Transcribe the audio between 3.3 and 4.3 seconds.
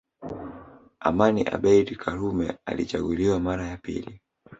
mara ya pili